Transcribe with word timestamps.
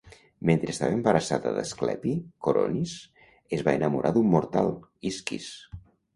Mentre 0.49 0.71
estava 0.75 0.95
embarassada 0.95 1.51
d'Asclepi, 1.57 2.13
Coronis 2.47 2.95
es 3.59 3.65
va 3.69 3.77
enamorar 3.83 4.15
d'un 4.19 4.29
mortal, 4.35 4.73
Isquis. 5.13 5.55